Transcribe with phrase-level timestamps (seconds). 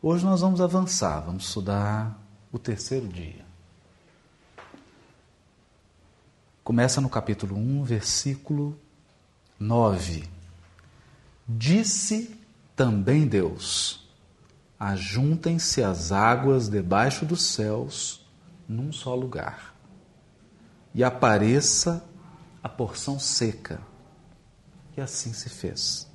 [0.00, 2.16] Hoje nós vamos avançar, vamos estudar
[2.52, 3.44] o terceiro dia.
[6.62, 8.78] Começa no capítulo 1, versículo
[9.58, 10.22] 9.
[11.48, 12.38] Disse
[12.76, 14.08] também Deus:
[14.78, 18.24] Ajuntem-se as águas debaixo dos céus
[18.68, 19.74] num só lugar,
[20.94, 22.04] e apareça
[22.62, 23.80] a porção seca.
[24.96, 26.07] E assim se fez.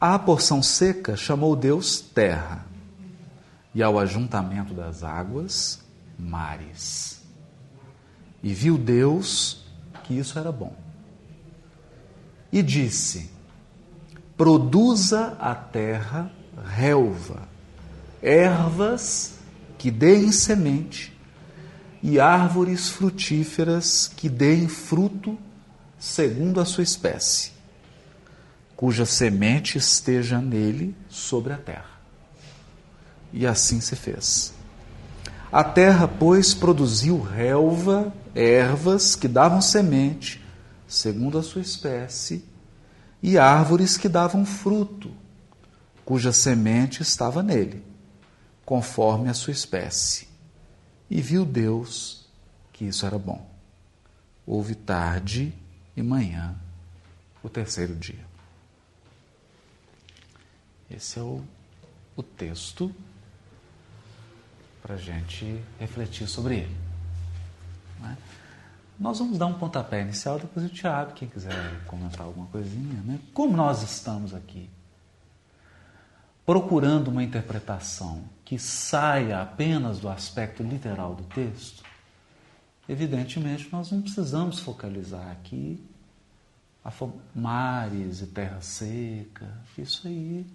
[0.00, 2.66] A porção seca chamou Deus terra,
[3.74, 5.80] e ao ajuntamento das águas,
[6.18, 7.22] mares.
[8.42, 9.64] E viu Deus
[10.04, 10.74] que isso era bom.
[12.52, 13.30] E disse:
[14.36, 16.30] Produza a terra
[16.64, 17.48] relva,
[18.22, 19.38] ervas
[19.78, 21.16] que deem semente
[22.02, 25.38] e árvores frutíferas que deem fruto
[25.98, 27.52] segundo a sua espécie,
[28.76, 31.96] cuja semente esteja nele sobre a terra.
[33.32, 34.52] E assim se fez.
[35.50, 40.44] A terra, pois, produziu relva, ervas que davam semente,
[40.86, 42.44] segundo a sua espécie,
[43.22, 45.10] e árvores que davam fruto,
[46.04, 47.82] cuja semente estava nele,
[48.64, 50.28] conforme a sua espécie.
[51.08, 52.28] E viu Deus
[52.72, 53.48] que isso era bom.
[54.46, 55.54] Houve tarde
[55.96, 56.54] e manhã,
[57.42, 58.35] o terceiro dia.
[60.90, 61.42] Esse é o,
[62.16, 62.94] o texto
[64.82, 66.76] para a gente refletir sobre ele.
[68.00, 68.16] Né?
[68.98, 73.02] Nós vamos dar um pontapé inicial, depois o Tiago, quem quiser comentar alguma coisinha.
[73.02, 73.18] Né?
[73.34, 74.70] Como nós estamos aqui?
[76.46, 81.82] Procurando uma interpretação que saia apenas do aspecto literal do texto,
[82.88, 85.84] evidentemente nós não precisamos focalizar aqui
[87.34, 89.46] mares e terra seca.
[89.76, 90.46] Isso aí,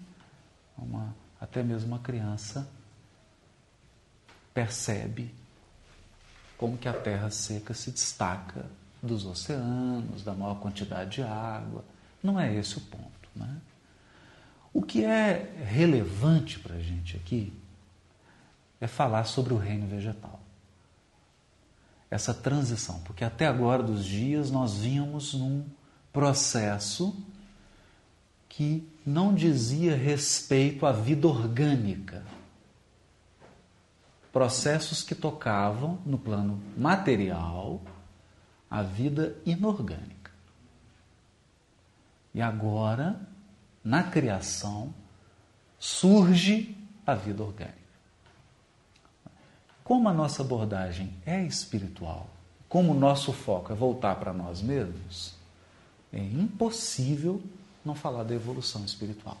[0.82, 2.68] uma, até mesmo uma criança
[4.52, 5.34] percebe
[6.56, 8.66] como que a terra seca se destaca
[9.02, 11.84] dos oceanos, da maior quantidade de água.
[12.22, 13.28] Não é esse o ponto.
[13.34, 13.56] Né?
[14.72, 17.52] O que é relevante para a gente aqui
[18.80, 20.40] é falar sobre o reino vegetal.
[22.10, 25.64] Essa transição, porque até agora dos dias nós vínhamos num
[26.12, 27.16] processo
[28.52, 32.22] que não dizia respeito à vida orgânica,
[34.30, 37.80] processos que tocavam no plano material
[38.70, 40.30] a vida inorgânica.
[42.34, 43.18] E agora,
[43.82, 44.92] na criação,
[45.78, 46.76] surge
[47.06, 47.78] a vida orgânica.
[49.82, 52.28] Como a nossa abordagem é espiritual,
[52.68, 55.34] como o nosso foco é voltar para nós mesmos,
[56.12, 57.42] é impossível
[57.84, 59.38] não falar da evolução espiritual.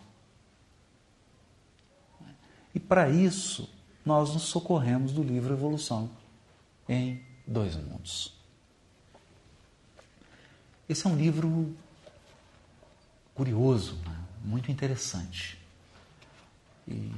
[2.74, 3.68] E para isso,
[4.04, 6.10] nós nos socorremos do livro Evolução
[6.88, 8.34] em Dois Mundos.
[10.88, 11.74] Esse é um livro
[13.34, 14.18] curioso, né?
[14.44, 15.58] muito interessante.
[16.86, 17.10] E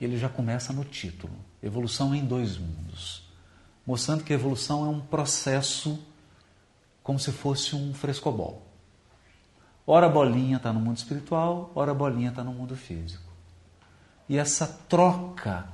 [0.00, 3.22] ele já começa no título: Evolução em Dois Mundos,
[3.86, 5.98] mostrando que a evolução é um processo
[7.02, 8.65] como se fosse um frescobol.
[9.86, 13.22] Ora a bolinha está no mundo espiritual, ora a bolinha está no mundo físico.
[14.28, 15.68] E essa troca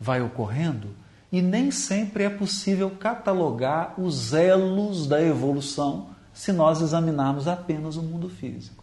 [0.00, 0.90] vai ocorrendo
[1.30, 8.02] e nem sempre é possível catalogar os elos da evolução se nós examinarmos apenas o
[8.02, 8.82] mundo físico.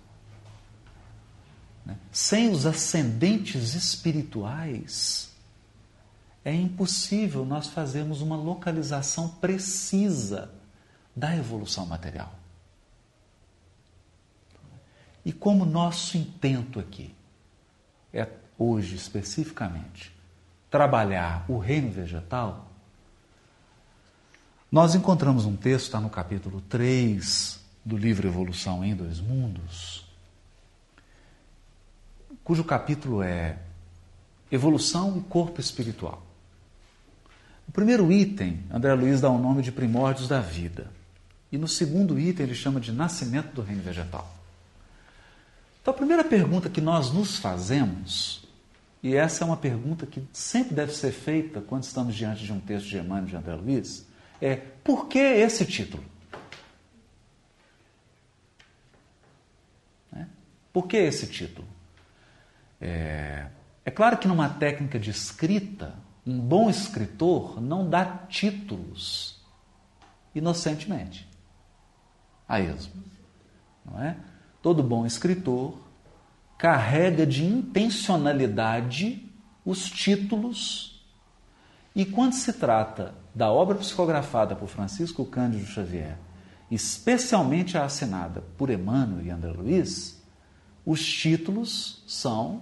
[1.86, 1.98] Né?
[2.12, 5.32] Sem os ascendentes espirituais,
[6.46, 10.50] é impossível nós fazermos uma localização precisa
[11.14, 12.41] da evolução material.
[15.24, 17.14] E como nosso intento aqui
[18.14, 18.28] é
[18.58, 20.12] hoje especificamente
[20.70, 22.72] trabalhar o reino vegetal,
[24.72, 30.06] nós encontramos um texto, está no capítulo 3 do livro Evolução em Dois Mundos,
[32.44, 33.60] cujo capítulo é
[34.52, 36.26] Evolução e Corpo Espiritual.
[37.68, 40.92] O primeiro item, André Luiz dá o nome de Primórdios da Vida.
[41.52, 44.41] E no segundo item ele chama de Nascimento do Reino Vegetal.
[45.82, 48.42] Então a primeira pergunta que nós nos fazemos
[49.04, 52.60] e essa é uma pergunta que sempre deve ser feita quando estamos diante de um
[52.60, 54.06] texto de Emmanuel de André Luiz,
[54.40, 56.04] é por que esse título?
[60.12, 60.28] Né?
[60.72, 61.68] Por que esse título?
[62.80, 63.48] É,
[63.84, 65.96] é claro que numa técnica de escrita,
[66.26, 69.44] um bom escritor não dá títulos
[70.36, 71.28] inocentemente
[72.48, 73.04] a esmo.
[73.84, 74.16] Não é?
[74.62, 75.76] Todo bom escritor
[76.58, 79.28] carrega de intencionalidade
[79.66, 81.04] os títulos.
[81.96, 86.18] E quando se trata da obra psicografada por Francisco Cândido Xavier,
[86.70, 90.22] especialmente a assinada por Emmanuel e André Luiz,
[90.86, 92.62] os títulos são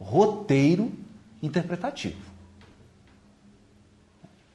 [0.00, 0.92] roteiro
[1.42, 2.32] interpretativo.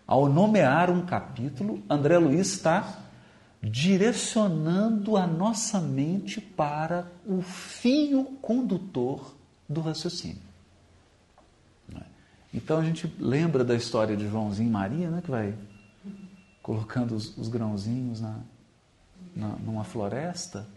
[0.06, 3.07] Ao nomear um capítulo, André Luiz está
[3.62, 9.36] direcionando a nossa mente para o fio condutor
[9.68, 10.42] do raciocínio.
[11.96, 12.04] É?
[12.54, 15.56] Então a gente lembra da história de Joãozinho e Maria, né, que vai
[16.62, 18.40] colocando os, os grãozinhos na,
[19.36, 20.68] na, numa floresta,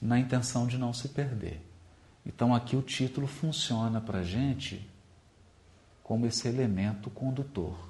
[0.00, 1.60] na intenção de não se perder.
[2.24, 4.88] Então aqui o título funciona para a gente
[6.02, 7.87] como esse elemento condutor.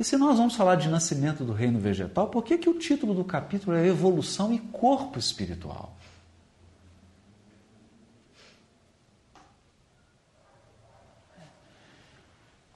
[0.00, 3.12] E se nós vamos falar de nascimento do reino vegetal, por que, que o título
[3.12, 5.94] do capítulo é Evolução e Corpo Espiritual?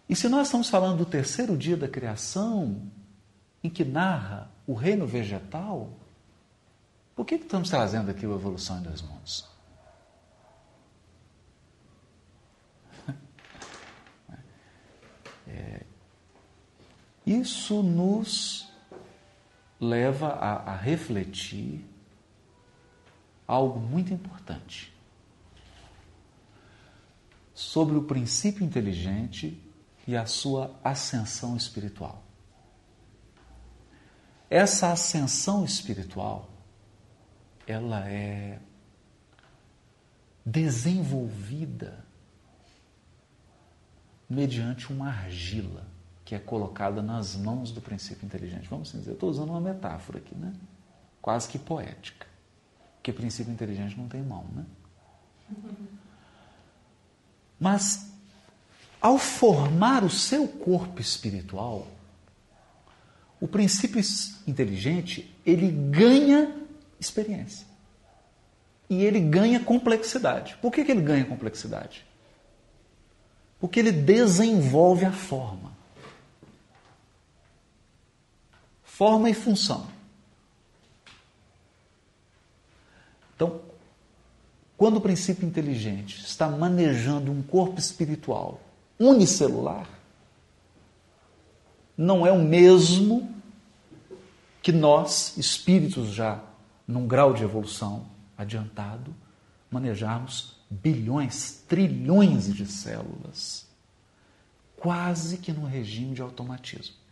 [0.07, 2.93] E se nós estamos falando do terceiro dia da criação,
[3.63, 5.95] em que narra o reino vegetal,
[7.17, 9.49] por que, que estamos trazendo aqui a evolução em dois mundos?
[15.47, 15.84] É,
[17.27, 18.69] isso nos
[19.81, 21.85] leva a, a refletir
[23.47, 24.93] algo muito importante
[27.55, 29.61] sobre o princípio inteligente
[30.07, 32.23] e a sua ascensão espiritual.
[34.51, 36.51] Essa ascensão espiritual,
[37.67, 38.61] ela é
[40.45, 42.05] desenvolvida
[44.29, 45.94] mediante uma argila
[46.35, 48.69] é colocada nas mãos do princípio inteligente.
[48.69, 50.53] Vamos assim dizer, eu estou usando uma metáfora aqui, né?
[51.21, 52.27] Quase que poética.
[52.97, 54.65] Porque princípio inteligente não tem mão, né?
[57.59, 58.11] Mas
[59.01, 61.87] ao formar o seu corpo espiritual,
[63.39, 64.01] o princípio
[64.47, 66.55] inteligente, ele ganha
[66.99, 67.67] experiência.
[68.89, 70.57] E ele ganha complexidade.
[70.63, 72.07] Por que, que ele ganha complexidade?
[73.61, 75.73] Porque ele desenvolve a forma.
[78.95, 79.89] Forma e função.
[83.35, 83.61] Então,
[84.77, 88.61] quando o princípio inteligente está manejando um corpo espiritual
[88.97, 89.89] unicelular,
[91.99, 93.35] não é o mesmo
[94.63, 96.41] que nós, espíritos já
[96.87, 98.07] num grau de evolução
[98.39, 99.13] adiantado,
[99.73, 103.67] manejarmos bilhões, trilhões de células,
[104.77, 107.04] quase que num regime de automatismo.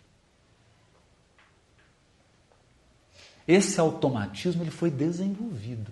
[3.47, 5.91] Esse automatismo ele foi desenvolvido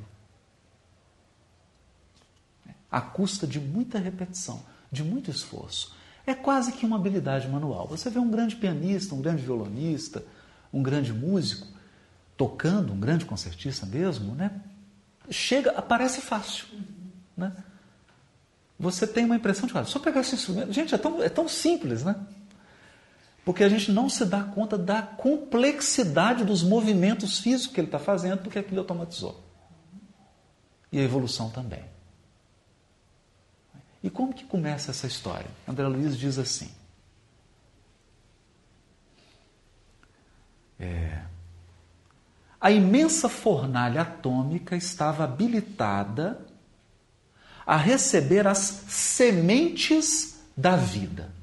[2.90, 5.94] à custa de muita repetição, de muito esforço.
[6.26, 7.86] É quase que uma habilidade manual.
[7.88, 10.24] Você vê um grande pianista, um grande violonista,
[10.72, 11.66] um grande músico
[12.36, 14.62] tocando, um grande concertista mesmo, né?
[15.28, 16.66] Chega, parece fácil,
[17.36, 17.52] né?
[18.78, 21.46] Você tem uma impressão de, olha, só pegar esse instrumento, gente, é tão, é tão
[21.46, 22.16] simples, né?
[23.50, 27.98] Porque a gente não se dá conta da complexidade dos movimentos físicos que ele está
[27.98, 29.42] fazendo, porque aquilo automatizou.
[30.92, 31.82] E a evolução também.
[34.04, 35.50] E como que começa essa história?
[35.66, 36.70] André Luiz diz assim:
[40.78, 41.20] é,
[42.60, 46.46] a imensa fornalha atômica estava habilitada
[47.66, 51.39] a receber as sementes da vida.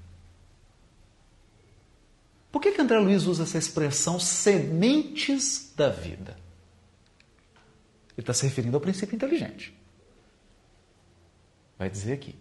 [2.58, 6.36] Por que, que André Luiz usa essa expressão sementes da vida?
[8.14, 9.78] Ele está se referindo ao princípio inteligente.
[11.78, 12.34] Vai dizer aqui.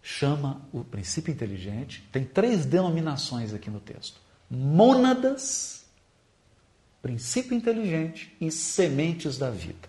[0.00, 5.84] Chama o princípio inteligente, tem três denominações aqui no texto: mônadas,
[7.02, 9.88] princípio inteligente e sementes da vida.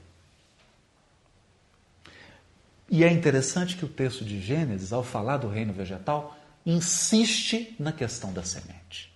[2.90, 7.92] E é interessante que o texto de Gênesis, ao falar do reino vegetal, insiste na
[7.92, 9.12] questão da semente.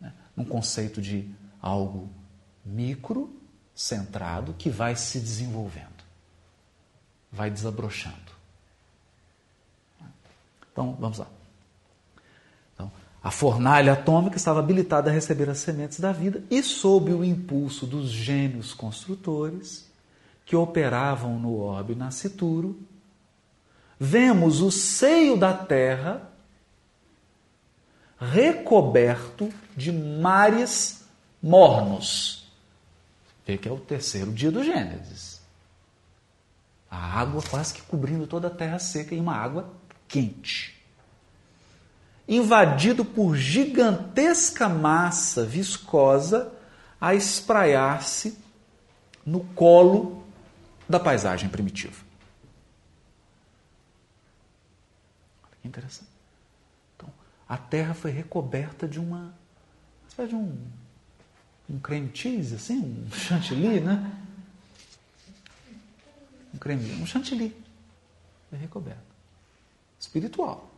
[0.00, 0.12] Né?
[0.36, 2.10] Num conceito de algo
[2.64, 3.34] micro,
[3.74, 6.04] centrado, que vai se desenvolvendo,
[7.32, 8.34] vai desabrochando.
[10.72, 11.28] Então, vamos lá.
[12.74, 12.90] Então,
[13.22, 17.86] a fornalha atômica estava habilitada a receber as sementes da vida e, sob o impulso
[17.86, 19.88] dos gênios construtores
[20.44, 22.78] que operavam no orbe nascituro,
[23.98, 26.30] vemos o seio da terra
[28.18, 31.04] recoberto de mares
[31.42, 32.50] mornos.
[33.46, 35.42] Vê que é o terceiro dia do Gênesis.
[36.90, 39.70] A água quase que cobrindo toda a terra seca e uma água
[40.08, 40.74] quente.
[42.26, 46.52] Invadido por gigantesca massa viscosa
[47.00, 48.38] a espraiar-se
[49.26, 50.24] no colo
[50.88, 52.04] da paisagem primitiva.
[55.42, 56.10] Olha que interessante.
[56.96, 57.12] Então,
[57.48, 59.34] a terra foi recoberta de uma
[60.16, 60.56] de um
[61.68, 64.12] um creme cheese, assim, um chantilly, né?
[66.52, 67.56] Um creme, um chantilly.
[68.52, 69.00] É recoberto.
[69.98, 70.70] Espiritual.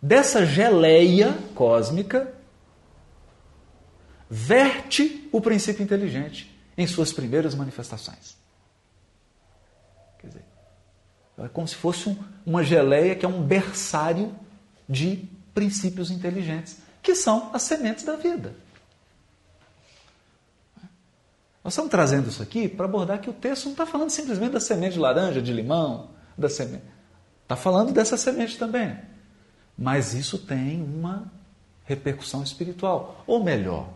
[0.00, 2.34] Dessa geleia cósmica,
[4.28, 8.36] verte o princípio inteligente em suas primeiras manifestações.
[10.18, 10.44] Quer dizer,
[11.44, 14.34] é como se fosse um, uma geleia que é um berçário
[14.88, 18.54] de princípios inteligentes que são as sementes da vida.
[21.62, 24.60] Nós estamos trazendo isso aqui para abordar que o texto não está falando simplesmente da
[24.60, 26.84] semente de laranja, de limão, da semente.
[27.42, 28.96] Está falando dessa semente também.
[29.76, 31.30] Mas isso tem uma
[31.84, 33.22] repercussão espiritual.
[33.26, 33.90] Ou melhor,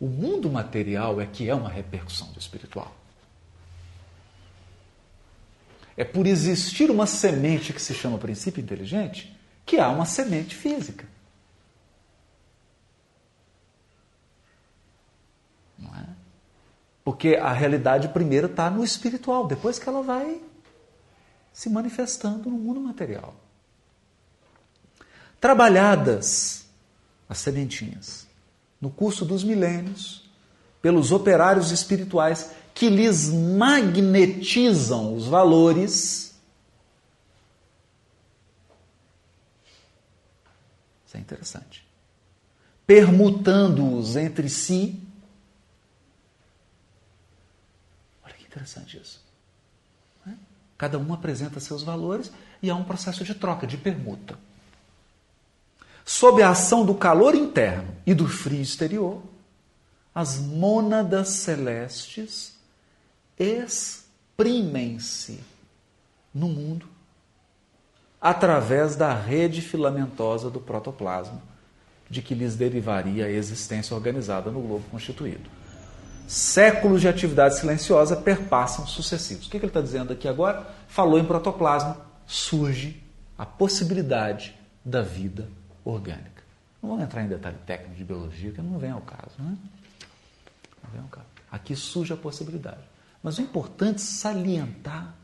[0.00, 2.94] o mundo material é que é uma repercussão do espiritual.
[5.96, 11.06] É por existir uma semente que se chama princípio inteligente que há uma semente física.
[15.78, 16.06] Não é?
[17.04, 20.40] Porque a realidade primeiro está no espiritual, depois que ela vai
[21.52, 23.34] se manifestando no mundo material.
[25.40, 26.66] Trabalhadas
[27.28, 28.26] as sementinhas
[28.80, 30.21] no curso dos milênios,
[30.82, 36.34] pelos operários espirituais que lhes magnetizam os valores.
[41.06, 41.86] Isso é interessante.
[42.84, 45.00] Permutando-os entre si
[48.52, 49.18] Interessante isso.
[50.26, 50.36] Né?
[50.76, 52.30] Cada um apresenta seus valores
[52.62, 54.38] e há um processo de troca, de permuta.
[56.04, 59.22] Sob a ação do calor interno e do frio exterior,
[60.14, 62.56] as mônadas celestes
[63.38, 65.40] exprimem-se
[66.34, 66.86] no mundo
[68.20, 71.42] através da rede filamentosa do protoplasma,
[72.08, 75.62] de que lhes derivaria a existência organizada no globo constituído
[76.32, 79.46] séculos de atividade silenciosa perpassam sucessivos.
[79.46, 80.66] O que ele está dizendo aqui agora?
[80.88, 83.02] Falou em protoplasma, surge
[83.36, 85.46] a possibilidade da vida
[85.84, 86.42] orgânica.
[86.82, 89.34] Não vamos entrar em detalhe técnico de biologia, que não vem ao caso.
[89.38, 89.56] Né?
[91.50, 92.82] Aqui surge a possibilidade.
[93.22, 95.14] Mas o importante salientar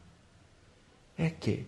[1.17, 1.67] é que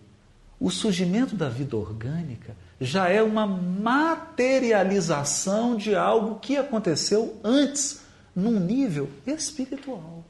[0.59, 8.01] o surgimento da vida orgânica já é uma materialização de algo que aconteceu antes
[8.35, 10.23] num nível espiritual.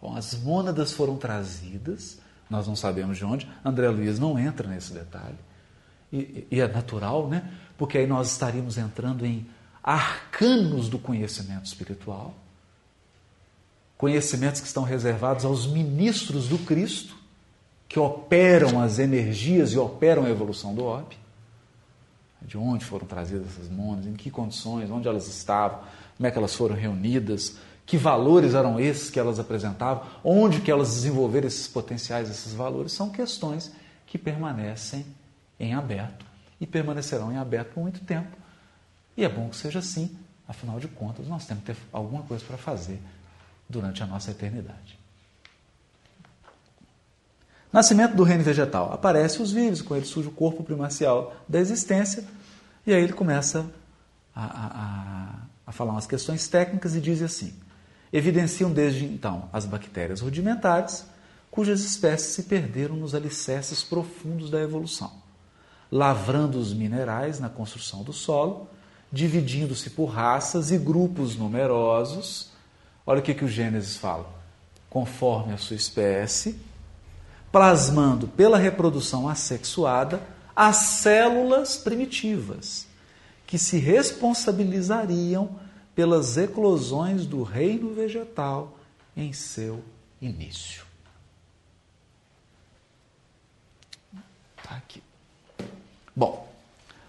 [0.00, 4.92] Bom, as mônadas foram trazidas, nós não sabemos de onde, André Luiz não entra nesse
[4.92, 5.38] detalhe.
[6.12, 7.50] E, e é natural, né?
[7.76, 9.46] Porque aí nós estaríamos entrando em
[9.86, 12.34] arcanos do conhecimento espiritual,
[13.96, 17.16] conhecimentos que estão reservados aos ministros do Cristo,
[17.88, 21.16] que operam as energias e operam a evolução do orbe.
[22.42, 25.80] De onde foram trazidas essas mônadas, em que condições, onde elas estavam,
[26.16, 30.70] como é que elas foram reunidas, que valores eram esses que elas apresentavam, onde que
[30.70, 33.72] elas desenvolveram esses potenciais, esses valores, são questões
[34.06, 35.06] que permanecem
[35.58, 36.25] em aberto
[36.60, 38.36] e permanecerão em aberto por muito tempo.
[39.16, 42.44] E é bom que seja assim, afinal de contas, nós temos que ter alguma coisa
[42.44, 43.00] para fazer
[43.68, 44.98] durante a nossa eternidade.
[47.72, 48.92] Nascimento do reino vegetal.
[48.92, 52.24] Aparece os vírus, com ele surge o corpo primacial da existência,
[52.86, 53.70] e aí ele começa
[54.34, 55.34] a, a,
[55.66, 57.54] a falar umas questões técnicas e diz assim:
[58.12, 61.04] evidenciam desde então as bactérias rudimentares,
[61.50, 65.12] cujas espécies se perderam nos alicerces profundos da evolução,
[65.96, 68.68] lavrando os minerais na construção do solo,
[69.10, 72.50] dividindo-se por raças e grupos numerosos.
[73.06, 74.28] Olha o que, que o Gênesis fala:
[74.90, 76.60] conforme a sua espécie,
[77.50, 80.22] plasmando pela reprodução assexuada
[80.54, 82.86] as células primitivas,
[83.46, 85.58] que se responsabilizariam
[85.94, 88.78] pelas eclosões do reino vegetal
[89.16, 89.82] em seu
[90.20, 90.84] início.
[94.62, 95.05] Tá aqui.
[96.16, 96.50] Bom,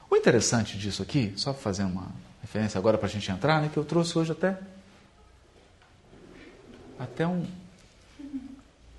[0.10, 2.12] o interessante disso aqui, só para fazer uma
[2.42, 4.60] referência agora para a gente entrar, né, que eu trouxe hoje até
[7.00, 7.46] até um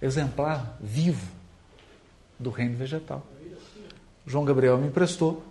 [0.01, 1.27] exemplar vivo
[2.39, 3.27] do reino vegetal.
[4.27, 5.45] João Gabriel me emprestou.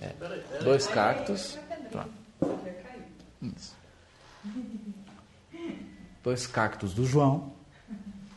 [0.00, 0.06] É.
[0.06, 0.62] É.
[0.62, 1.58] Dois cactos.
[1.90, 2.12] Pronto.
[3.42, 3.74] Isso.
[6.22, 7.52] Dois cactos do João.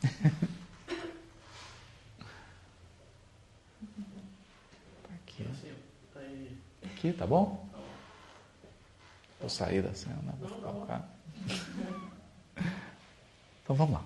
[5.26, 5.46] Aqui.
[7.06, 7.64] Aqui, tá bom?
[9.40, 11.08] Vou sair da cena, vou ficar
[13.64, 14.04] Então vamos lá.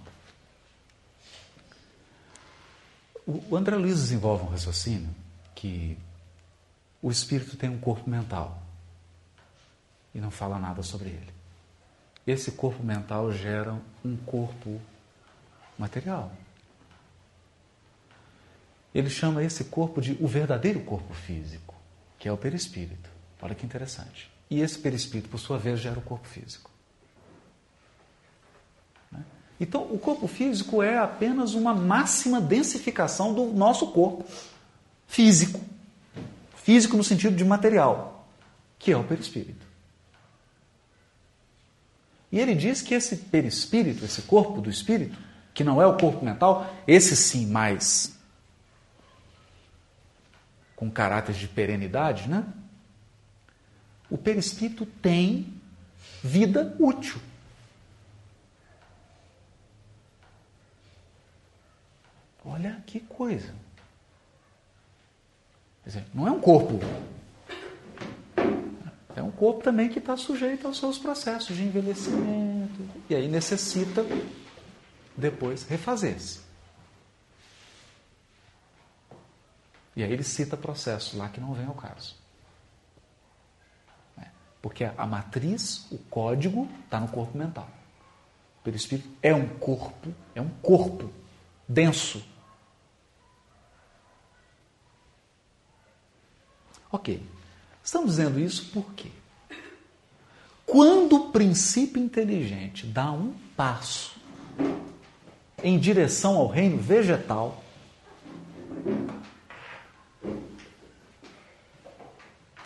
[3.26, 5.16] O André Luiz desenvolve um raciocínio
[5.56, 5.98] que
[7.02, 8.62] o espírito tem um corpo mental
[10.14, 11.34] e não fala nada sobre ele.
[12.28, 14.82] Esse corpo mental gera um corpo
[15.78, 16.34] material.
[18.94, 21.79] Ele chama esse corpo de o verdadeiro corpo físico,
[22.20, 23.10] que é o perispírito.
[23.42, 24.30] Olha que interessante.
[24.50, 26.70] E esse perispírito, por sua vez, gera o corpo físico.
[29.10, 29.24] Né?
[29.60, 34.26] Então, o corpo físico é apenas uma máxima densificação do nosso corpo
[35.08, 35.62] físico.
[36.56, 38.28] Físico no sentido de material,
[38.78, 39.66] que é o perispírito.
[42.32, 45.18] E ele diz que esse perispírito, esse corpo do espírito,
[45.54, 48.19] que não é o corpo mental, esse sim mais
[50.80, 52.46] com caráter de perenidade, né?
[54.10, 55.54] O perispírito tem
[56.24, 57.20] vida útil.
[62.46, 63.54] Olha que coisa.
[65.84, 66.80] Quer dizer, não é um corpo
[69.20, 72.90] é um corpo também que está sujeito aos seus processos de envelhecimento.
[73.10, 74.06] E aí necessita
[75.18, 76.40] depois refazer-se.
[79.96, 82.16] E aí ele cita processos lá que não vem ao caso.
[84.18, 84.28] É,
[84.62, 87.70] porque a matriz, o código, está no corpo mental.
[88.60, 91.12] O perispírito é um corpo, é um corpo
[91.68, 92.24] denso.
[96.92, 97.22] Ok.
[97.84, 99.12] Estamos dizendo isso por quê?
[100.66, 104.12] Quando o princípio inteligente dá um passo
[105.64, 107.64] em direção ao reino vegetal,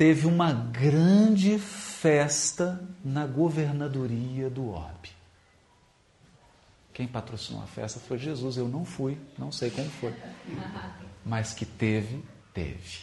[0.03, 5.09] teve uma grande festa na governadoria do orbe.
[6.91, 8.57] Quem patrocinou a festa foi Jesus.
[8.57, 10.13] Eu não fui, não sei como foi.
[11.25, 12.21] Mas que teve,
[12.53, 12.99] teve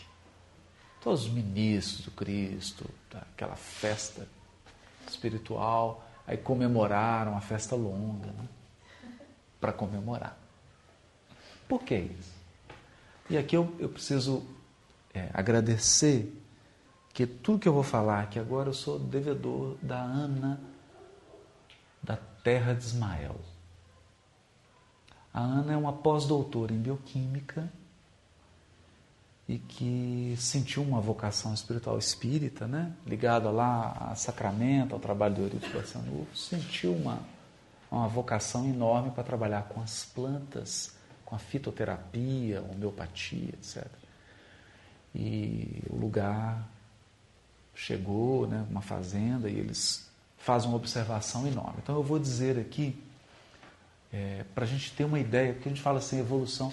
[1.00, 2.84] todos os ministros do Cristo,
[3.32, 4.28] aquela festa
[5.08, 8.46] espiritual, aí comemoraram a festa longa, né?
[9.58, 10.38] para comemorar.
[11.66, 12.34] Por que isso?
[13.30, 14.44] E aqui eu, eu preciso
[15.14, 16.36] é, agradecer
[17.12, 20.60] que tudo que eu vou falar aqui agora eu sou devedor da Ana
[22.02, 23.36] da terra de Ismael.
[25.32, 27.70] A Ana é uma pós-doutora em bioquímica
[29.48, 32.92] e que sentiu uma vocação espiritual espírita, né?
[33.06, 35.94] ligada lá a sacramento, ao trabalho do Eurípides
[36.34, 37.18] sentiu uma,
[37.90, 40.94] uma vocação enorme para trabalhar com as plantas,
[41.24, 43.86] com a fitoterapia, homeopatia, etc.
[45.14, 46.68] E o lugar
[47.80, 51.78] chegou, né, uma fazenda, e eles fazem uma observação enorme.
[51.82, 52.94] Então eu vou dizer aqui,
[54.12, 56.72] é, para a gente ter uma ideia, porque a gente fala assim, evolução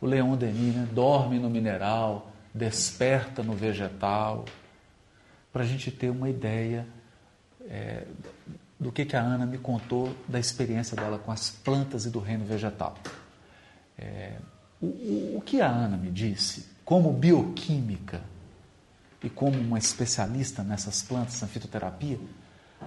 [0.00, 0.88] o Leon Denis né?
[0.92, 4.44] dorme no mineral, desperta no vegetal,
[5.52, 6.86] para a gente ter uma ideia
[7.68, 8.06] é,
[8.78, 12.20] do que, que a Ana me contou da experiência dela com as plantas e do
[12.20, 12.96] reino vegetal.
[13.98, 14.36] É,
[14.80, 18.22] o, o, o que a Ana me disse, como bioquímica
[19.22, 22.18] e como uma especialista nessas plantas, na fitoterapia,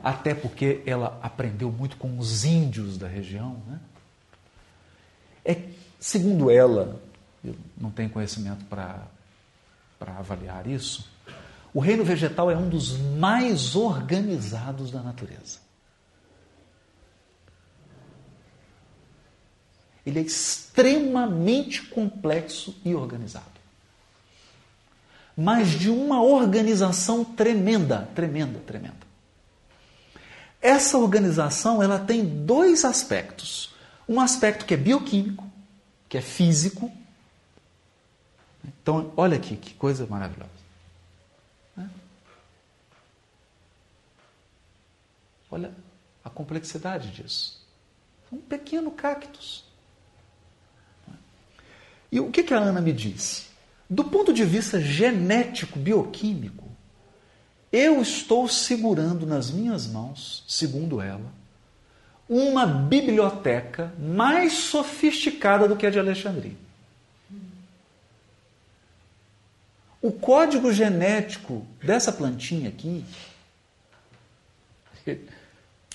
[0.03, 3.79] até porque ela aprendeu muito com os índios da região, né?
[5.43, 5.55] é
[6.01, 6.99] Segundo ela,
[7.45, 9.07] eu não tenho conhecimento para
[9.99, 11.07] avaliar isso,
[11.71, 15.59] o reino vegetal é um dos mais organizados da natureza.
[20.03, 23.60] Ele é extremamente complexo e organizado.
[25.35, 29.11] Mas de uma organização tremenda, tremenda, tremenda.
[30.61, 33.73] Essa organização ela tem dois aspectos.
[34.07, 35.51] Um aspecto que é bioquímico
[36.11, 36.91] que é físico.
[38.65, 40.51] Então, olha aqui, que coisa maravilhosa.
[41.77, 41.89] Né?
[45.49, 45.73] Olha
[46.21, 47.65] a complexidade disso.
[48.29, 49.63] Um pequeno cactus.
[52.11, 53.50] E o que, que a Ana me disse?
[53.91, 56.63] Do ponto de vista genético, bioquímico,
[57.69, 61.29] eu estou segurando nas minhas mãos, segundo ela,
[62.29, 66.55] uma biblioteca mais sofisticada do que a de Alexandria.
[70.01, 73.03] O código genético dessa plantinha aqui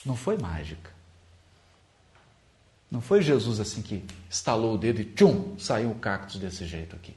[0.04, 0.90] não foi mágica.
[2.90, 6.94] Não foi Jesus assim que estalou o dedo e tchum, saiu o cactus desse jeito
[6.94, 7.16] aqui.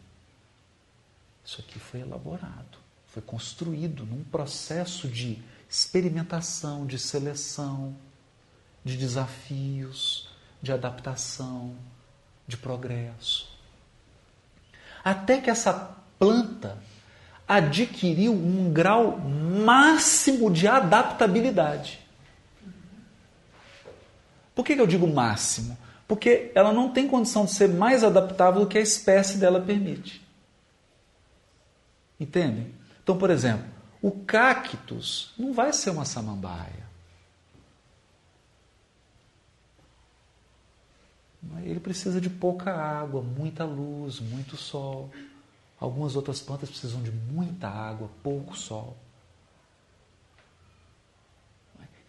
[1.50, 7.96] Isso aqui foi elaborado, foi construído num processo de experimentação, de seleção,
[8.86, 10.30] de desafios,
[10.62, 11.74] de adaptação,
[12.48, 13.50] de progresso.
[15.04, 16.78] Até que essa planta
[17.48, 22.00] adquiriu um grau máximo de adaptabilidade.
[24.54, 25.76] Por que eu digo máximo?
[26.08, 30.29] Porque ela não tem condição de ser mais adaptável do que a espécie dela permite.
[32.20, 32.74] Entendem?
[33.02, 33.66] Então, por exemplo,
[34.02, 36.90] o cactus não vai ser uma samambaia.
[41.64, 45.10] Ele precisa de pouca água, muita luz, muito sol.
[45.80, 48.98] Algumas outras plantas precisam de muita água, pouco sol.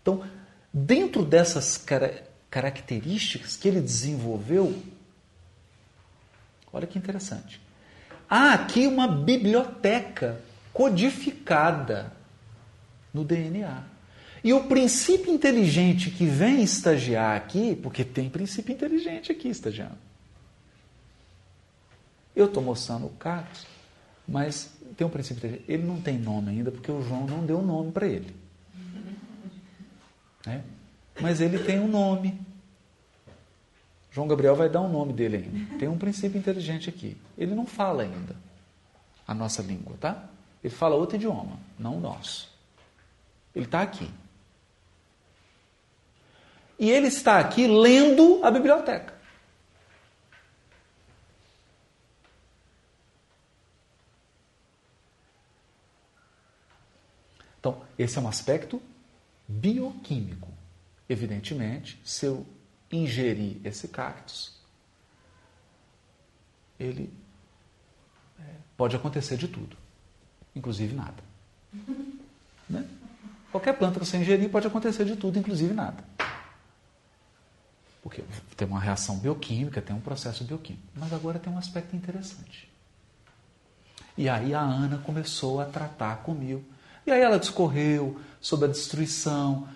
[0.02, 0.28] Então,
[0.72, 1.84] dentro dessas
[2.50, 4.82] características que ele desenvolveu,
[6.72, 7.60] olha que interessante.
[8.30, 10.40] Há aqui uma biblioteca
[10.72, 12.12] codificada
[13.12, 13.82] no DNA.
[14.44, 19.98] E o princípio inteligente que vem estagiar aqui, porque tem princípio inteligente aqui estagiando.
[22.34, 23.66] Eu estou mostrando o cactus,
[24.26, 25.64] mas tem um princípio inteligente.
[25.68, 28.34] Ele não tem nome ainda, porque o João não deu nome para ele.
[30.46, 30.60] É?
[31.20, 32.40] Mas ele tem um nome.
[34.10, 35.78] João Gabriel vai dar um nome dele ainda.
[35.78, 37.16] Tem um princípio inteligente aqui.
[37.38, 38.34] Ele não fala ainda
[39.26, 40.28] a nossa língua, tá?
[40.62, 42.50] Ele fala outro idioma, não o nosso.
[43.54, 44.10] Ele está aqui.
[46.78, 49.14] E ele está aqui lendo a biblioteca.
[57.58, 58.82] Então, esse é um aspecto
[59.46, 60.48] bioquímico.
[61.08, 62.46] Evidentemente, se eu
[62.90, 64.58] ingerir esse cactus,
[66.78, 67.12] ele
[68.38, 68.42] é,
[68.76, 69.76] pode acontecer de tudo,
[70.54, 71.22] inclusive nada.
[72.70, 72.88] Né?
[73.50, 76.04] Qualquer planta que você ingerir pode acontecer de tudo, inclusive nada.
[78.00, 78.22] Porque
[78.56, 80.86] tem uma reação bioquímica, tem um processo bioquímico.
[80.94, 82.70] Mas agora tem um aspecto interessante.
[84.16, 86.64] E aí a Ana começou a tratar comigo.
[87.06, 89.68] E aí ela discorreu sobre a destruição,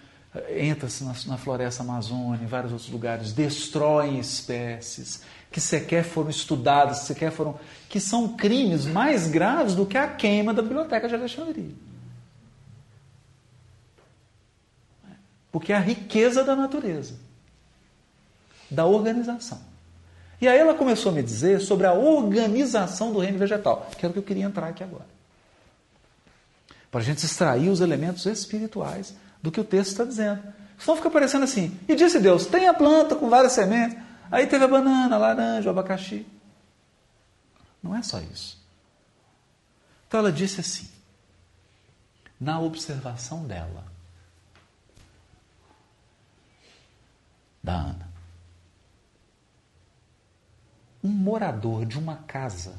[0.51, 6.99] entra-se na, na, floresta amazônica, em vários outros lugares, destroem espécies que sequer foram estudadas,
[6.99, 7.59] sequer foram.
[7.89, 11.71] que são crimes mais graves do que a queima da biblioteca de Alexandria.
[15.53, 17.15] Porque é a riqueza da natureza
[18.69, 19.61] da organização.
[20.41, 24.11] E aí ela começou a me dizer sobre a organização do reino vegetal, que era
[24.11, 25.07] o que eu queria entrar aqui agora.
[26.91, 30.43] Para a gente extrair os elementos espirituais do que o texto está dizendo.
[30.79, 31.79] Senão fica parecendo assim.
[31.87, 33.99] E disse Deus: tem a planta com várias sementes.
[34.31, 36.27] Aí teve a banana, a laranja, o abacaxi.
[37.83, 38.59] Não é só isso.
[40.09, 40.89] Então ela disse assim,
[42.41, 43.85] na observação dela,
[47.63, 48.09] da Ana,
[51.03, 52.75] um morador de uma casa,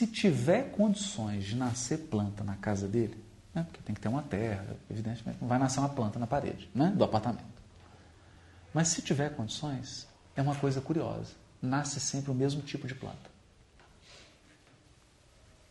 [0.00, 4.22] se tiver condições de nascer planta na casa dele, né, porque tem que ter uma
[4.22, 7.44] terra, evidentemente, não vai nascer uma planta na parede né, do apartamento.
[8.72, 11.34] Mas se tiver condições, é uma coisa curiosa.
[11.60, 13.30] Nasce sempre o mesmo tipo de planta.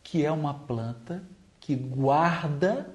[0.03, 1.23] Que é uma planta
[1.59, 2.87] que guarda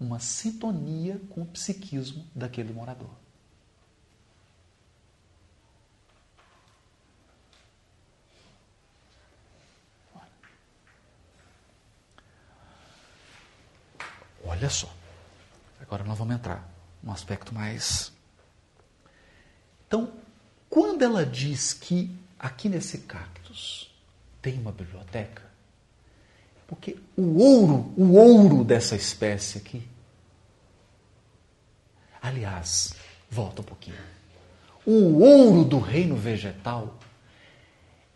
[0.00, 3.10] uma sintonia com o psiquismo daquele morador.
[14.56, 14.88] Olha só.
[15.80, 16.64] Agora nós vamos entrar
[17.02, 18.12] num aspecto mais.
[19.86, 20.12] Então,
[20.70, 23.92] quando ela diz que aqui nesse cactus
[24.40, 25.42] tem uma biblioteca,
[26.68, 29.82] porque o ouro, o ouro dessa espécie aqui.
[32.22, 32.94] Aliás,
[33.28, 33.98] volta um pouquinho.
[34.86, 36.96] O ouro do reino vegetal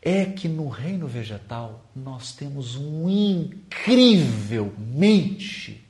[0.01, 5.88] é que no reino vegetal nós temos um incrivelmente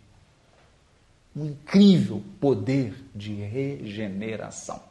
[1.38, 4.82] um incrível poder de regeneração.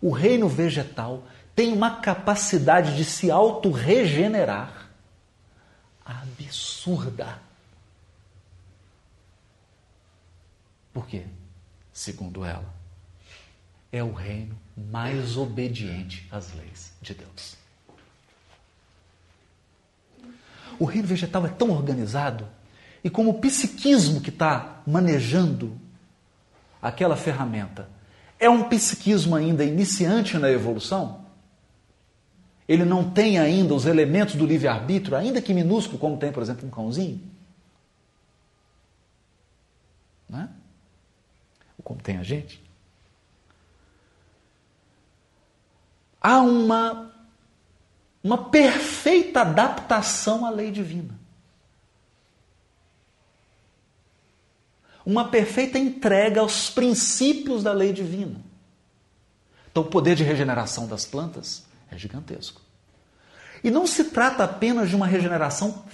[0.00, 4.90] O reino vegetal tem uma capacidade de se auto-regenerar
[6.04, 7.40] absurda.
[10.92, 11.26] Por quê?
[11.92, 12.72] Segundo ela,
[13.90, 17.63] é o reino mais obediente às leis de Deus.
[20.78, 22.46] O reino vegetal é tão organizado
[23.02, 25.78] e como o psiquismo que está manejando
[26.80, 27.88] aquela ferramenta
[28.38, 31.24] é um psiquismo ainda iniciante na evolução,
[32.66, 36.66] ele não tem ainda os elementos do livre-arbítrio, ainda que minúsculo, como tem, por exemplo,
[36.66, 37.20] um cãozinho.
[40.28, 40.48] Né?
[41.78, 42.62] Ou como tem a gente.
[46.20, 47.13] Há uma,
[48.24, 51.14] uma perfeita adaptação à lei divina.
[55.04, 58.40] Uma perfeita entrega aos princípios da lei divina.
[59.70, 62.62] Então, o poder de regeneração das plantas é gigantesco.
[63.62, 65.84] E não se trata apenas de uma regeneração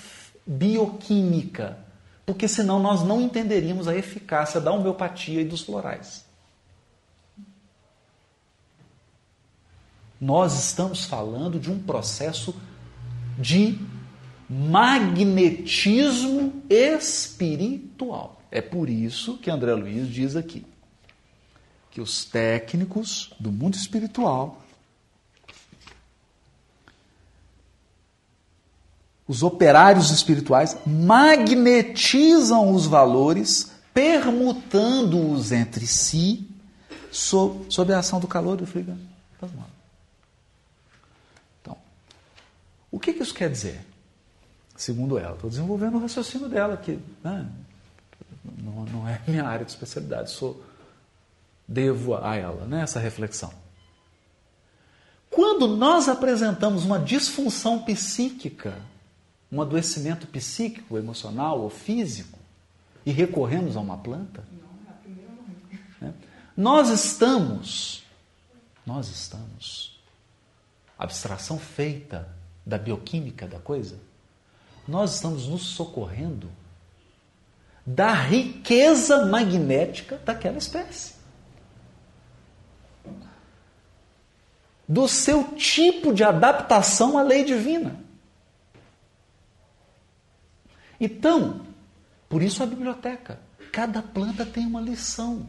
[0.47, 1.79] bioquímica,
[2.25, 6.25] porque senão nós não entenderíamos a eficácia da homeopatia e dos florais.
[10.21, 12.55] Nós estamos falando de um processo
[13.39, 13.79] de
[14.49, 18.43] magnetismo espiritual.
[18.51, 20.67] É por isso que André Luiz diz aqui
[21.91, 24.61] que os técnicos do mundo espiritual
[29.31, 36.49] os operários espirituais magnetizam os valores, permutando-os entre si,
[37.13, 38.99] sob, a ação do calor do frio
[39.41, 39.71] das mãos.
[41.63, 41.77] Então,
[42.91, 43.85] o que, que isso quer dizer?
[44.77, 47.47] Segundo ela, estou desenvolvendo o raciocínio dela, que né,
[48.59, 50.63] não, não é minha área de especialidade, sou
[51.69, 53.53] devo a ela né, essa reflexão.
[55.29, 58.77] Quando nós apresentamos uma disfunção psíquica
[59.53, 62.39] um adoecimento psíquico, emocional ou físico
[63.05, 64.45] e recorremos a uma planta?
[66.01, 66.15] Né?
[66.57, 68.05] Nós estamos,
[68.87, 69.99] nós estamos,
[70.99, 72.29] abstração feita
[72.71, 73.99] da bioquímica da coisa,
[74.87, 76.49] nós estamos nos socorrendo
[77.85, 81.15] da riqueza magnética daquela espécie.
[84.89, 87.99] Do seu tipo de adaptação à lei divina.
[91.01, 91.67] Então,
[92.29, 93.41] por isso a biblioteca.
[93.73, 95.47] Cada planta tem uma lição.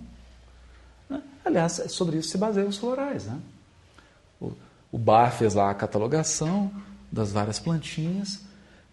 [1.09, 1.21] Né?
[1.45, 3.25] Aliás, sobre isso se baseiam os florais.
[3.25, 3.39] Né?
[4.39, 4.53] O,
[4.91, 6.71] o Bar fez lá a catalogação
[7.11, 8.41] das várias plantinhas.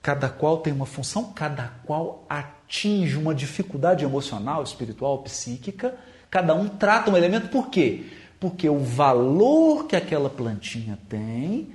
[0.03, 5.95] Cada qual tem uma função, cada qual atinge uma dificuldade emocional, espiritual, psíquica.
[6.31, 7.49] Cada um trata um elemento.
[7.49, 8.07] Por quê?
[8.41, 11.73] Porque o valor que aquela plantinha tem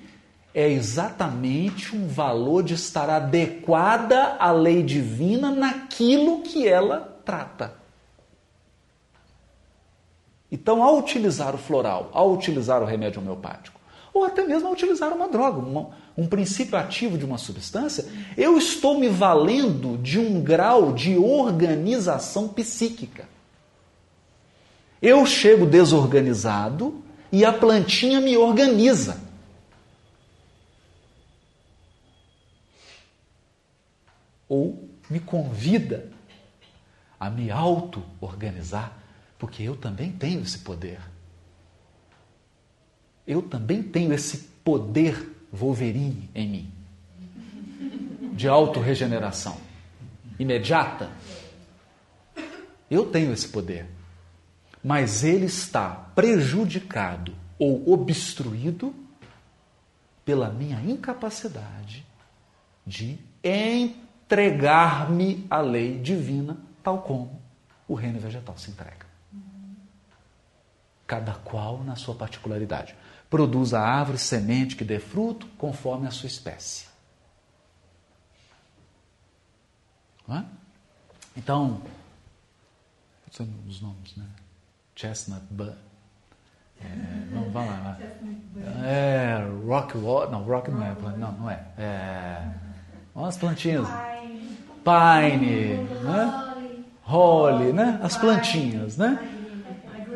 [0.54, 7.76] é exatamente um valor de estar adequada à lei divina naquilo que ela trata.
[10.52, 13.82] Então, ao utilizar o floral, ao utilizar o remédio homeopático,
[14.14, 18.06] ou até mesmo ao utilizar uma droga, um, um princípio ativo de uma substância,
[18.38, 23.28] eu estou me valendo de um grau de organização psíquica.
[25.02, 29.24] Eu chego desorganizado e a plantinha me organiza.
[34.54, 36.12] ou me convida
[37.20, 38.96] a me auto-organizar,
[39.40, 41.00] porque eu também tenho esse poder.
[43.26, 46.74] Eu também tenho esse poder Wolverine em mim,
[48.34, 49.56] de auto-regeneração
[50.40, 51.12] imediata.
[52.90, 53.86] Eu tenho esse poder,
[54.84, 58.96] mas ele está prejudicado ou obstruído
[60.26, 62.04] pela minha incapacidade
[62.86, 63.20] de
[64.28, 67.42] entregar-me à lei divina, tal como
[67.88, 69.06] o reino vegetal se entrega.
[71.06, 72.96] Cada qual na sua particularidade.
[73.34, 76.86] Produz a árvore semente que dê fruto conforme a sua espécie.
[80.30, 80.44] É?
[81.36, 81.82] Então,
[83.68, 84.26] os nomes, né?
[84.96, 85.74] Chestnut Bud.
[86.80, 86.86] É,
[87.34, 87.98] vamos, vamos lá.
[88.86, 91.66] É, rock, não, rock não é, não, não é.
[91.76, 92.52] é
[93.16, 93.88] Olha as plantinhas.
[94.84, 96.54] Pine, né?
[97.02, 98.00] Holly, né?
[98.04, 99.18] As plantinhas, né?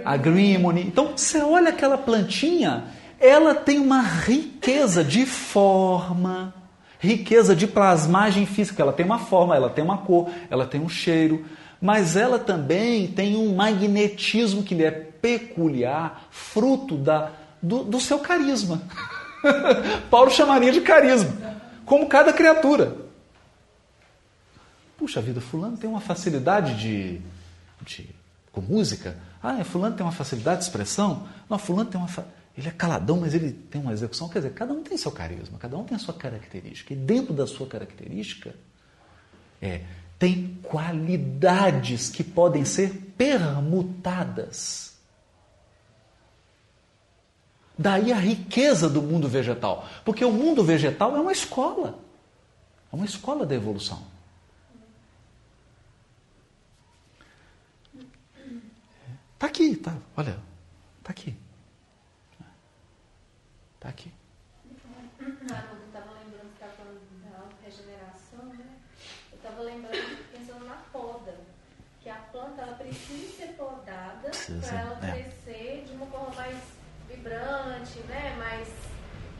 [0.05, 0.85] Agrimony.
[0.85, 2.85] Então, você olha aquela plantinha,
[3.19, 6.53] ela tem uma riqueza de forma,
[6.99, 8.81] riqueza de plasmagem física.
[8.81, 11.45] Ela tem uma forma, ela tem uma cor, ela tem um cheiro,
[11.81, 18.19] mas ela também tem um magnetismo que lhe é peculiar, fruto da, do, do seu
[18.19, 18.81] carisma.
[20.09, 22.97] Paulo chamaria de carisma como cada criatura.
[24.97, 27.21] Puxa vida, fulano tem uma facilidade de,
[27.81, 28.09] de
[28.51, 29.17] com música.
[29.41, 31.27] Ah, é, fulano tem uma facilidade de expressão?
[31.49, 32.09] Não, fulano tem uma...
[32.09, 32.25] Fa...
[32.57, 34.27] Ele é caladão, mas ele tem uma execução.
[34.27, 36.91] Quer dizer, cada um tem seu carisma, cada um tem a sua característica.
[36.91, 38.55] E dentro da sua característica,
[39.61, 39.83] é,
[40.17, 44.97] tem qualidades que podem ser permutadas.
[47.77, 49.87] Daí a riqueza do mundo vegetal.
[50.03, 51.99] Porque o mundo vegetal é uma escola.
[52.91, 54.01] É uma escola da evolução.
[59.35, 60.39] Está aqui, tá, olha,
[60.97, 61.37] está aqui.
[63.77, 64.11] Está aqui.
[65.21, 68.79] Ah, eu estava lembrando, você estava falando da regeneração, né?
[69.31, 71.35] Eu estava lembrando, pensando na poda.
[72.01, 75.23] Que a planta ela precisa ser podada para ela é.
[75.23, 76.57] crescer de uma forma mais
[77.07, 78.35] vibrante, né?
[78.37, 78.67] Mais.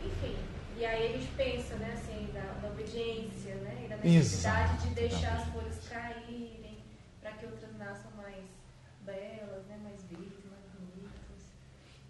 [0.06, 0.38] Enfim.
[0.78, 3.86] E aí a gente pensa, né, assim, da, da obediência, né?
[3.86, 4.88] E da necessidade Exato.
[4.88, 6.84] de deixar as folhas caírem
[7.20, 8.46] para que outras nasçam mais
[9.02, 9.80] belas, né?
[9.82, 11.42] Mais vivas, mais bonitas.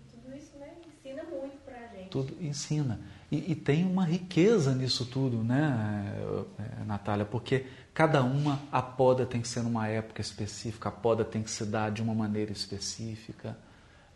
[0.02, 0.76] E tudo isso, né?
[0.86, 1.97] Ensina muito para a gente.
[2.10, 3.00] Tudo ensina.
[3.32, 6.14] E, e, tem uma riqueza nisso tudo, né,
[6.58, 7.26] é, Natália?
[7.26, 11.52] Porque cada uma, a poda tem que ser numa época específica, a poda tem que
[11.52, 13.58] se dar de uma maneira específica.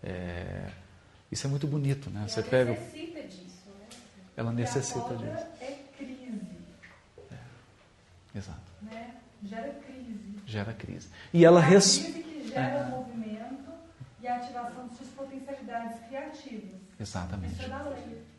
[0.01, 0.69] É,
[1.29, 2.25] isso é muito bonito, né?
[2.27, 2.71] Você pega.
[2.71, 3.87] necessita disso, né?
[4.37, 5.45] Ela necessita disso.
[5.59, 6.41] É crise.
[7.31, 8.37] É.
[8.37, 8.71] Exato.
[8.81, 9.15] Né?
[9.43, 10.35] Gera crise.
[10.45, 11.09] Gera crise.
[11.33, 11.97] E ela é res...
[11.97, 12.89] crise que gera é.
[12.89, 13.71] movimento
[14.21, 16.79] e ativação de suas potencialidades criativas.
[17.01, 17.59] Exatamente.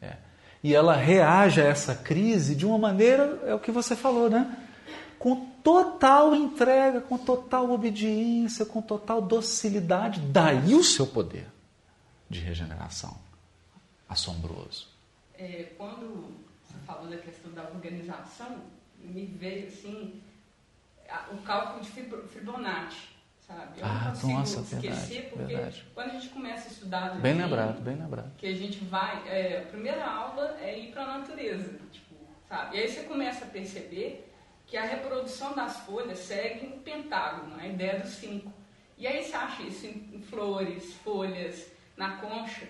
[0.00, 0.06] É.
[0.06, 0.16] É.
[0.62, 4.56] E ela reage a essa crise de uma maneira, é o que você falou, né?
[5.18, 11.46] Com total entrega, com total obediência, com total docilidade, daí o seu poder
[12.30, 13.16] de regeneração.
[14.08, 14.88] Assombroso.
[15.34, 18.58] É, quando você falou da questão da organização,
[19.00, 20.20] me veio assim
[21.32, 23.08] o cálculo de Fibonacci,
[23.52, 23.80] sabe?
[23.80, 25.86] Eu ah, não consigo nossa, esquecer, verdade, porque verdade.
[25.94, 27.20] quando a gente começa a estudar...
[27.20, 28.32] Bem lembrado, bem lembrado.
[28.36, 29.22] Que a gente vai...
[29.28, 32.14] É, a primeira aula é ir para a natureza, tipo,
[32.48, 32.76] sabe?
[32.76, 34.32] E aí você começa a perceber
[34.66, 38.52] que a reprodução das folhas segue um pentágono, a ideia dos cinco.
[38.96, 42.66] E aí você acha isso em flores, folhas, na concha.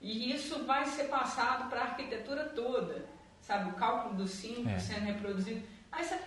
[0.00, 3.06] E isso vai ser passado para a arquitetura toda,
[3.40, 3.70] sabe?
[3.70, 4.78] O cálculo dos cinco é.
[4.78, 5.62] sendo reproduzido.
[5.90, 6.18] Aí você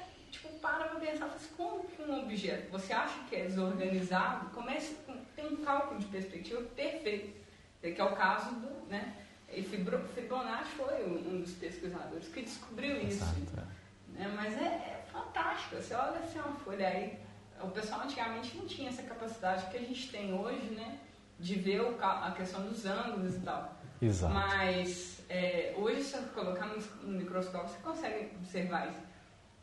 [0.61, 5.17] para para pensar, assim, como que um objeto, você acha que é desorganizado, começa com,
[5.35, 7.33] tem um cálculo de perspectiva perfeito,
[7.81, 9.15] que é o caso do, né?
[9.49, 13.23] E Fibonacci foi um dos pesquisadores que descobriu isso.
[13.23, 13.67] Exato.
[14.15, 14.19] É.
[14.19, 14.33] Né?
[14.35, 17.19] Mas é, é, fantástico, você olha assim uma folha aí,
[17.61, 20.99] o pessoal antigamente não tinha essa capacidade que a gente tem hoje, né?
[21.39, 23.75] de ver o, a questão dos ângulos e tal.
[24.01, 24.33] Exato.
[24.33, 28.99] Mas é, hoje, se você colocar no, no, microscópio, você consegue observar isso.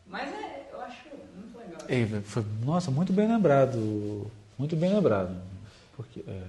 [0.06, 1.80] Mas é, eu acho muito legal.
[1.88, 4.30] Ei, foi, nossa, muito bem lembrado.
[4.58, 5.34] Muito bem lembrado.
[5.96, 6.42] Porque é,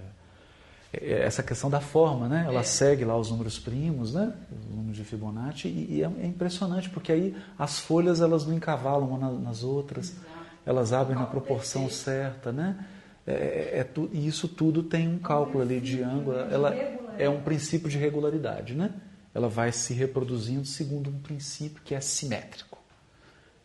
[0.94, 2.46] é essa questão da forma, né?
[2.48, 2.64] Ela é.
[2.64, 4.34] segue lá os números primos, né?
[4.72, 8.54] O número de Fibonacci e, e é, é, impressionante porque aí as folhas elas não
[8.54, 10.26] encavalam uma nas outras, Exato.
[10.66, 12.86] elas abrem na proporção certa, né?
[13.28, 16.38] É, é, é tu, e isso tudo tem um cálculo ali de ângulo.
[16.38, 16.76] Ela
[17.18, 18.94] é um princípio de regularidade, né?
[19.34, 22.75] Ela vai se reproduzindo segundo um princípio que é simétrico.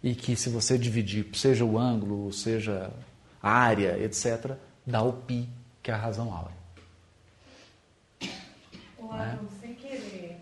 [0.02, 2.90] E que se você dividir, seja o ângulo, seja
[3.42, 5.48] a área, etc., dá o pi,
[5.82, 6.56] que é a razão áurea.
[8.98, 9.38] O né?
[9.60, 10.40] sem querer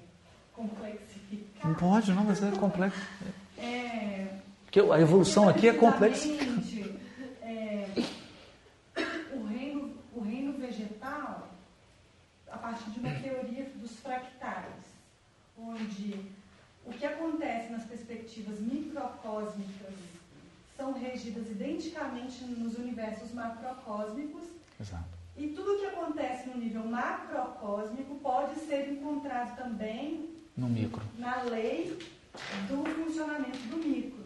[0.53, 1.67] complexificar.
[1.67, 3.01] Não pode, não, mas é complexo.
[3.59, 4.29] É.
[4.65, 6.29] Porque a evolução aqui é complexa.
[6.29, 7.89] É,
[10.69, 11.49] vegetal
[12.51, 14.85] a partir de uma teoria dos fractais,
[15.59, 16.25] onde
[16.89, 19.95] o que acontece nas perspectivas microcósmicas
[20.77, 24.45] são regidas identicamente nos universos macrocósmicos.
[24.81, 25.19] Exato.
[25.37, 31.03] E tudo o que acontece no nível macrocósmico pode ser encontrado também no micro.
[31.19, 31.97] na lei
[32.69, 34.25] do funcionamento do micro.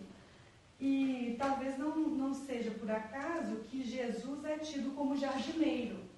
[0.80, 6.12] E talvez não, não seja por acaso que Jesus é tido como jardineiro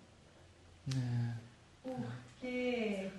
[0.93, 1.35] é.
[1.83, 3.11] Porque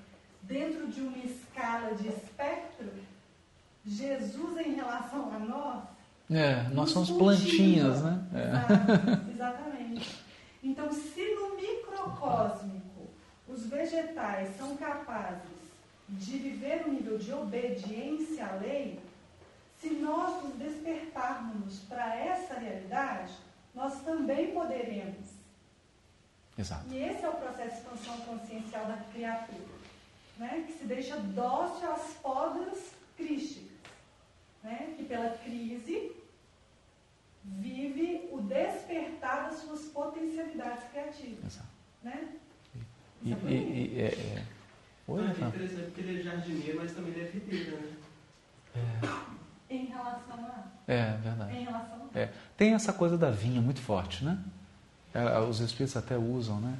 [0.43, 2.89] dentro de uma escala de espectro,
[3.85, 5.83] Jesus em relação a nós.
[6.29, 8.25] É, nós somos plantinhas, né?
[8.33, 9.31] É.
[9.31, 10.25] Exatamente.
[10.63, 13.09] Então, se no microcósmico
[13.47, 15.55] os vegetais são capazes
[16.09, 18.99] de viver no nível de obediência à lei,
[19.79, 23.33] se nós nos despertarmos para essa realidade,
[23.75, 25.35] nós também poderemos
[26.57, 26.85] Exato.
[26.89, 29.75] E esse é o processo de expansão consciencial da criatura,
[30.37, 30.63] né?
[30.65, 33.74] que se deixa dócil às podas crísticas,
[34.65, 34.93] né?
[34.97, 36.11] que pela crise
[37.43, 41.45] vive o despertar das suas potencialidades criativas.
[41.45, 41.69] Exato.
[42.03, 42.29] Né?
[43.23, 44.43] E, e, e, é, é.
[45.07, 47.93] Oi, é interessante porque ele é jardineiro, mas também ele é videira, né?
[48.75, 49.73] É.
[49.73, 50.91] Em relação a.
[50.91, 51.55] É, verdade.
[51.55, 52.19] Em relação a.
[52.19, 52.33] É.
[52.57, 54.37] Tem essa coisa da vinha muito forte, né?
[55.13, 56.77] É, os espíritos até usam, né?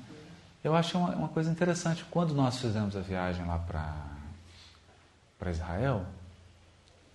[0.64, 2.04] Eu acho uma, uma coisa interessante.
[2.06, 6.06] Quando nós fizemos a viagem lá para Israel,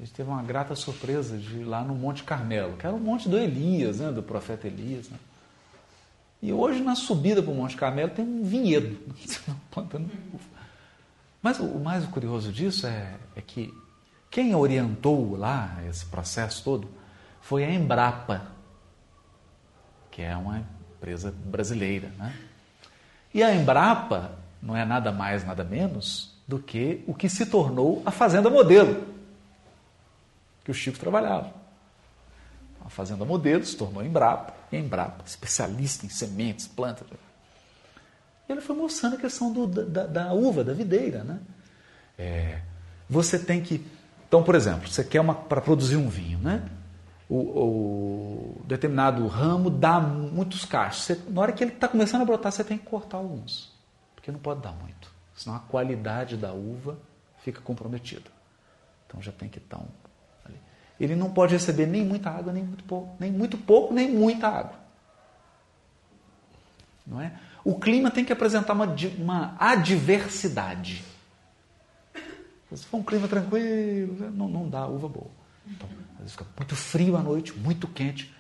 [0.01, 2.99] a gente teve uma grata surpresa de ir lá no Monte Carmelo, que era o
[2.99, 4.11] monte do Elias, né?
[4.11, 5.11] do profeta Elias.
[5.11, 5.19] Né?
[6.41, 8.99] E hoje, na subida para o Monte Carmelo, tem um vinhedo.
[11.43, 13.75] Mas o mais curioso disso é, é que
[14.31, 16.89] quem orientou lá esse processo todo
[17.43, 18.47] foi a Embrapa,
[20.11, 20.65] que é uma
[20.97, 22.11] empresa brasileira.
[22.17, 22.35] Né?
[23.35, 24.33] E a Embrapa
[24.63, 29.10] não é nada mais, nada menos do que o que se tornou a Fazenda Modelo,
[30.71, 31.53] que o Chico trabalhava.
[32.85, 37.07] A Fazenda Modelo se tornou Embrapa, e Embrapa, especialista em sementes, plantas.
[38.49, 41.25] E ele foi mostrando a questão do, da, da, uva, da videira.
[41.25, 41.41] Né?
[42.17, 42.61] É,
[43.09, 43.85] você tem que.
[44.27, 46.69] Então, por exemplo, você quer uma para produzir um vinho, né?
[47.29, 51.03] o, o determinado ramo dá muitos cachos.
[51.05, 53.73] Você, na hora que ele está começando a brotar, você tem que cortar alguns,
[54.15, 56.99] porque não pode dar muito, senão a qualidade da uva
[57.39, 58.31] fica comprometida.
[59.07, 60.00] Então já tem que estar um.
[61.01, 64.49] Ele não pode receber nem muita água, nem muito pouco, nem muito pouco, nem muita
[64.49, 64.79] água.
[67.07, 67.33] Não é?
[67.65, 71.03] O clima tem que apresentar uma, uma adversidade.
[72.75, 75.31] Se for um clima tranquilo, não, não dá uva boa.
[75.67, 78.33] Então, às vezes fica muito frio à noite, muito quente.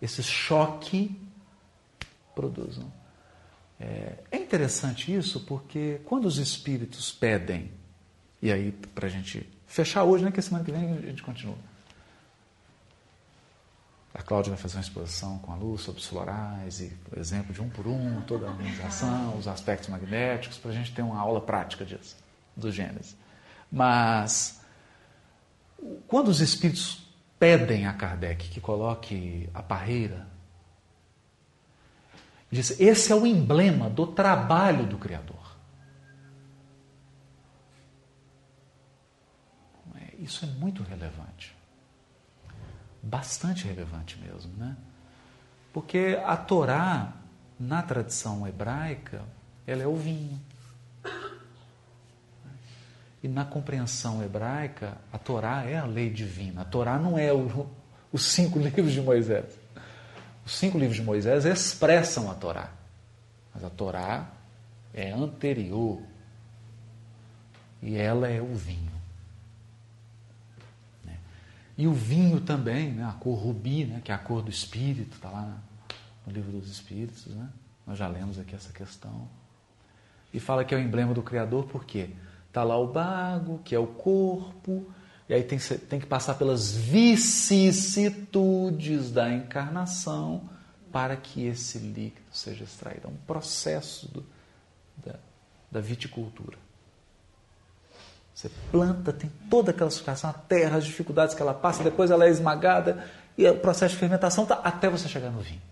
[0.00, 1.14] Esse choque
[2.34, 2.78] produz.
[2.78, 2.92] Não?
[3.78, 7.70] É, é interessante isso porque quando os espíritos pedem,
[8.40, 11.56] e aí para a gente fechar hoje, né, que semana que vem a gente continua.
[14.14, 17.62] A Cláudia vai fazer uma exposição com a luz sobre os florais, e exemplo de
[17.62, 21.40] um por um, toda a organização, os aspectos magnéticos, para a gente ter uma aula
[21.40, 22.16] prática disso,
[22.54, 23.16] do Gênesis.
[23.70, 24.60] Mas
[26.06, 27.06] quando os espíritos
[27.38, 30.28] pedem a Kardec que coloque a parreira,
[32.50, 35.40] diz: esse é o emblema do trabalho do Criador.
[40.18, 41.61] Isso é muito relevante.
[43.02, 44.76] Bastante relevante mesmo, né?
[45.72, 47.14] Porque a Torá,
[47.58, 49.22] na tradição hebraica,
[49.66, 50.40] ela é o vinho.
[53.22, 56.62] E na compreensão hebraica, a Torá é a lei divina.
[56.62, 57.68] A Torá não é o,
[58.12, 59.46] os cinco livros de Moisés.
[60.44, 62.70] Os cinco livros de Moisés expressam a Torá.
[63.54, 64.28] Mas a Torá
[64.92, 66.02] é anterior.
[67.80, 69.01] E ela é o vinho.
[71.76, 73.04] E o vinho também, né?
[73.04, 74.00] a cor rubi, né?
[74.04, 75.58] que é a cor do Espírito, está lá
[76.26, 77.26] no livro dos Espíritos.
[77.26, 77.48] Né?
[77.86, 79.28] Nós já lemos aqui essa questão.
[80.32, 82.10] E fala que é o emblema do Criador, por quê?
[82.48, 84.86] Está lá o bago, que é o corpo,
[85.28, 90.48] e aí tem, tem que passar pelas vicissitudes da encarnação
[90.92, 93.08] para que esse líquido seja extraído.
[93.08, 94.22] É um processo do,
[95.04, 95.18] da,
[95.70, 96.58] da viticultura.
[98.42, 102.24] Você planta, tem toda aquela situação, a terra, as dificuldades que ela passa, depois ela
[102.24, 105.62] é esmagada e o processo de fermentação tá até você chegar no vinho.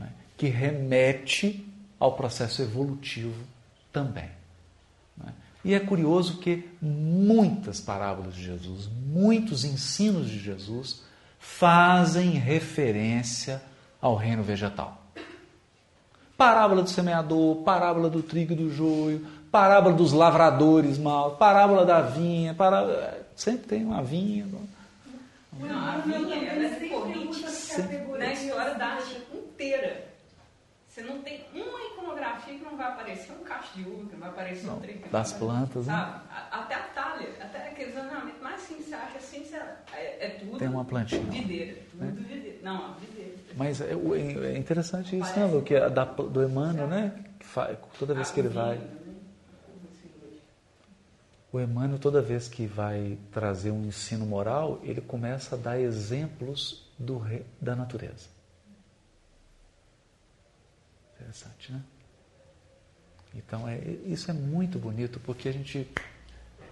[0.00, 0.06] É?
[0.36, 1.68] Que remete
[1.98, 3.42] ao processo evolutivo
[3.92, 4.30] também.
[5.64, 11.02] E é curioso que muitas parábolas de Jesus, muitos ensinos de Jesus
[11.40, 13.60] fazem referência
[14.00, 15.02] ao reino vegetal.
[16.36, 19.26] Parábola do semeador, parábola do trigo e do joio,
[19.56, 23.24] parábola dos lavradores mal, parábola da vinha, parábola...
[23.34, 24.46] sempre tem uma vinha.
[25.58, 30.04] Não, a vinha ela é recorrente na história da arte inteira.
[30.86, 34.20] Você não tem uma iconografia que não vai aparecer um cacho de uva, que não
[34.20, 35.00] vai aparecer não, um trem.
[35.10, 36.20] Das plantas, né?
[36.50, 39.42] Até a talha, até aquele ornamentos mais simples, você acha assim,
[39.94, 40.58] é, é tudo.
[40.58, 41.22] Tem uma plantinha.
[41.30, 42.12] Videira, tudo né?
[42.14, 42.58] videira.
[42.62, 43.36] Não, videira.
[43.56, 47.12] Mas é, é interessante isso, né, Que é da, do Emmanuel, né?
[47.38, 48.78] Que faz, toda vez que ele vai.
[51.56, 56.84] O Emmanuel, toda vez que vai trazer um ensino moral, ele começa a dar exemplos
[56.98, 57.22] do,
[57.58, 58.28] da natureza.
[61.14, 61.82] Interessante, né?
[63.34, 65.90] Então, é, isso é muito bonito porque a gente.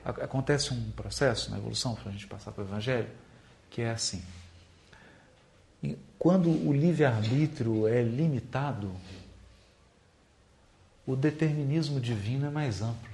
[0.05, 3.09] Acontece um processo na evolução, para a gente passar para o Evangelho,
[3.71, 4.23] que é assim.
[6.19, 8.95] Quando o livre-arbítrio é limitado,
[11.07, 13.14] o determinismo divino é mais amplo.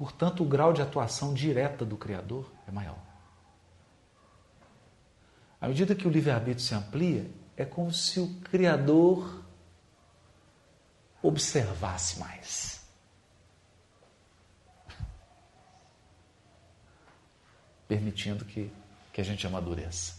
[0.00, 2.96] Portanto, o grau de atuação direta do Criador é maior.
[5.60, 9.44] À medida que o livre-arbítrio se amplia, é como se o Criador
[11.22, 12.82] observasse mais.
[17.86, 18.72] Permitindo que,
[19.12, 20.14] que a gente amadureça.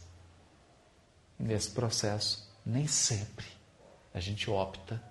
[1.40, 3.48] E nesse processo, nem sempre
[4.14, 5.02] a gente opta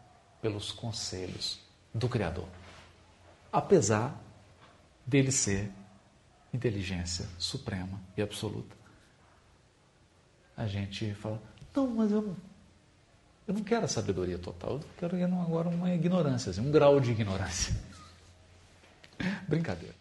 [0.41, 1.59] pelos conselhos
[1.93, 2.47] do Criador.
[3.53, 4.30] Apesar
[5.07, 5.71] dele ser
[6.53, 8.77] inteligência suprema e absoluta.
[10.57, 11.41] A gente fala,
[11.75, 12.37] não, mas eu não,
[13.49, 17.13] eu não quero a sabedoria total, eu quero agora uma ignorância, assim, um grau de
[17.13, 17.75] ignorância.
[19.49, 20.00] Brincadeira.